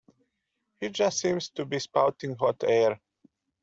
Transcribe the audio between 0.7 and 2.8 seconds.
He just seems to be spouting hot